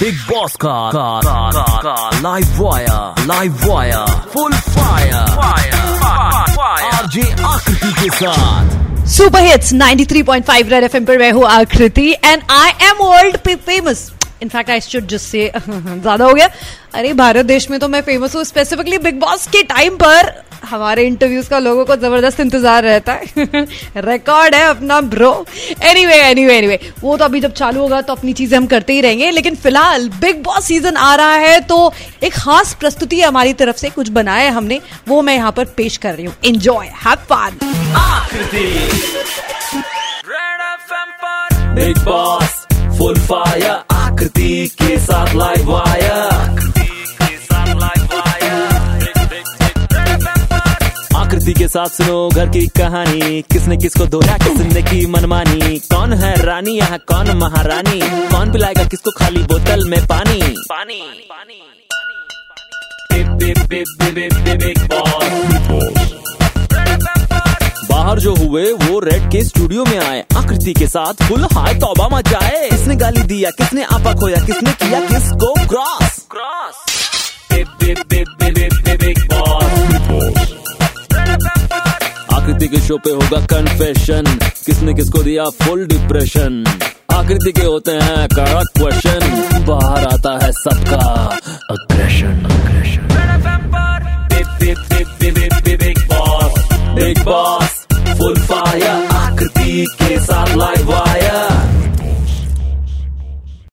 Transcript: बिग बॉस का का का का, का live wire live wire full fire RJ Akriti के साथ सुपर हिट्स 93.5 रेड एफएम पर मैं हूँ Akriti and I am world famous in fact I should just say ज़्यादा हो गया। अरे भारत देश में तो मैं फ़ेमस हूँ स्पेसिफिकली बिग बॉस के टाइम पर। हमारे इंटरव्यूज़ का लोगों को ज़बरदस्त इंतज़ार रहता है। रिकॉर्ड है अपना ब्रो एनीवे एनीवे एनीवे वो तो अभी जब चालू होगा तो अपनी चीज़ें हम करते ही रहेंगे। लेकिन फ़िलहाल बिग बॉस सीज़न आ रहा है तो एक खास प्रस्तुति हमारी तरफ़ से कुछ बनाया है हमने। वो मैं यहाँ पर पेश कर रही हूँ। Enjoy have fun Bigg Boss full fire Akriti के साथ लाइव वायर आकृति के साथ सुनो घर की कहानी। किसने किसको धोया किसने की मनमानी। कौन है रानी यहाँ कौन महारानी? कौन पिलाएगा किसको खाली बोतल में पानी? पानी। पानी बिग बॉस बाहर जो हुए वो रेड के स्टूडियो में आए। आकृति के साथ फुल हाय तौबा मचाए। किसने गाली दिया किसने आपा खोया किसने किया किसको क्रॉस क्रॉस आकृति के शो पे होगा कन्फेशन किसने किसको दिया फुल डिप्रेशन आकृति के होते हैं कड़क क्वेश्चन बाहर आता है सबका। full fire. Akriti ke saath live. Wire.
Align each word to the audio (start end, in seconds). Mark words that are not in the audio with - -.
बिग 0.00 0.18
बॉस 0.30 0.54
का 0.62 0.72
का 0.92 1.20
का 1.22 1.50
का, 1.52 1.62
का 1.82 2.20
live 2.22 2.60
wire 2.62 3.24
live 3.26 3.54
wire 3.66 4.12
full 4.32 4.52
fire 4.52 5.14
RJ 6.98 7.22
Akriti 7.46 7.92
के 8.00 8.10
साथ 8.16 9.06
सुपर 9.16 9.42
हिट्स 9.46 9.72
93.5 9.74 10.70
रेड 10.70 10.84
एफएम 10.84 11.04
पर 11.04 11.18
मैं 11.18 11.30
हूँ 11.32 11.44
Akriti 11.48 12.10
and 12.24 12.42
I 12.58 12.70
am 12.88 13.02
world 13.04 13.36
famous 13.48 14.10
in fact 14.42 14.70
I 14.70 14.80
should 14.80 15.06
just 15.08 15.26
say 15.26 15.50
ज़्यादा 15.56 16.24
हो 16.24 16.34
गया। 16.34 16.48
अरे 16.94 17.12
भारत 17.14 17.46
देश 17.46 17.70
में 17.70 17.78
तो 17.80 17.88
मैं 17.88 18.00
फ़ेमस 18.02 18.34
हूँ 18.36 18.44
स्पेसिफिकली 18.44 18.98
बिग 18.98 19.18
बॉस 19.20 19.46
के 19.46 19.62
टाइम 19.64 19.96
पर। 19.96 20.32
हमारे 20.64 21.04
इंटरव्यूज़ 21.06 21.48
का 21.50 21.58
लोगों 21.58 21.84
को 21.84 21.96
ज़बरदस्त 21.96 22.40
इंतज़ार 22.40 22.82
रहता 22.84 23.12
है। 23.12 23.64
रिकॉर्ड 24.04 24.54
है 24.54 24.62
अपना 24.68 25.00
ब्रो 25.02 25.30
एनीवे 25.84 26.14
एनीवे 26.22 26.56
एनीवे 26.56 26.78
वो 27.00 27.16
तो 27.16 27.24
अभी 27.24 27.40
जब 27.40 27.52
चालू 27.52 27.80
होगा 27.80 28.00
तो 28.02 28.12
अपनी 28.12 28.32
चीज़ें 28.32 28.56
हम 28.56 28.66
करते 28.66 28.92
ही 28.92 29.00
रहेंगे। 29.00 29.30
लेकिन 29.30 29.54
फ़िलहाल 29.56 30.08
बिग 30.20 30.42
बॉस 30.42 30.64
सीज़न 30.64 30.96
आ 30.96 31.14
रहा 31.14 31.34
है 31.36 31.60
तो 31.62 31.92
एक 32.22 32.34
खास 32.34 32.74
प्रस्तुति 32.80 33.20
हमारी 33.20 33.52
तरफ़ 33.54 33.76
से 33.76 33.90
कुछ 33.90 34.08
बनाया 34.10 34.44
है 34.44 34.50
हमने। 34.50 34.80
वो 35.08 35.20
मैं 35.22 35.34
यहाँ 35.34 35.52
पर 35.52 35.64
पेश 35.76 35.96
कर 35.96 36.14
रही 36.14 36.26
हूँ। 36.26 36.34
Enjoy 36.46 36.86
have 37.04 37.18
fun 37.32 37.58
Bigg 41.74 41.98
Boss 42.04 42.66
full 42.98 43.18
fire 43.20 43.87
Akriti 44.18 44.70
के 44.82 44.98
साथ 44.98 45.34
लाइव 45.34 45.70
वायर 45.72 46.56
आकृति 51.16 51.54
के 51.54 51.68
साथ 51.68 51.86
सुनो 51.86 52.28
घर 52.28 52.48
की 52.48 52.66
कहानी। 52.66 53.42
किसने 53.42 53.76
किसको 53.76 54.06
धोया 54.06 54.38
किसने 54.38 54.82
की 54.82 55.06
मनमानी। 55.06 55.78
कौन 55.78 56.12
है 56.12 56.42
रानी 56.42 56.70
यहाँ 56.70 56.98
कौन 56.98 57.30
महारानी? 57.36 58.00
कौन 58.04 58.52
पिलाएगा 58.52 58.84
किसको 58.84 59.10
खाली 59.10 59.42
बोतल 59.42 59.88
में 59.88 60.06
पानी? 60.06 60.42
पानी। 60.42 61.00
पानी 61.32 61.62
बिग 64.56 64.78
बॉस 64.78 65.87
बाहर 68.08 68.20
जो 68.20 68.34
हुए 68.34 68.62
वो 68.72 68.98
रेड 69.00 69.24
के 69.32 69.42
स्टूडियो 69.44 69.84
में 69.84 69.98
आए। 69.98 70.20
आकृति 70.36 70.72
के 70.74 70.86
साथ 70.88 71.24
फुल 71.28 71.42
हाय 71.52 71.74
तौबा 71.80 72.06
मचाए। 72.08 72.68
किसने 72.70 72.94
गाली 72.96 73.22
दिया 73.32 73.50
किसने 73.58 73.82
आपा 73.84 74.12
खोया 74.20 74.36
किसने 74.44 74.72
किया 74.82 75.00
किसको 75.08 75.52
क्रॉस 75.68 76.16
क्रॉस 76.34 76.76
आकृति 82.32 82.68
के 82.68 82.80
शो 82.86 82.96
पे 82.98 83.10
होगा 83.10 83.40
कन्फेशन 83.52 84.38
किसने 84.66 84.94
किसको 84.94 85.22
दिया 85.22 85.44
फुल 85.62 85.86
डिप्रेशन 85.86 86.64
आकृति 87.12 87.52
के 87.52 87.66
होते 87.66 87.92
हैं 87.92 88.28
कड़क 88.28 88.72
क्वेश्चन 88.78 89.64
बाहर 89.66 90.06
आता 90.06 90.38
है 90.44 90.50
सबका। 90.54 91.04
full 98.18 98.36
fire. 98.50 98.96
Akriti 99.24 99.86
ke 100.02 100.18
saath 100.26 100.54
live. 100.62 100.88
Wire. 100.90 101.07